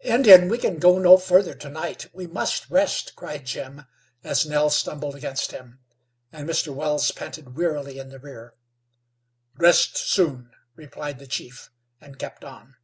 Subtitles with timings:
[0.00, 3.84] "Indian, we can go no further to night, we must rest," cried Jim,
[4.22, 5.78] as Nell stumbled against him,
[6.32, 6.72] and Mr.
[6.74, 8.54] Wells panted wearily in the rear.
[9.56, 11.70] "Rest soon," replied the chief,
[12.00, 12.76] and kept on.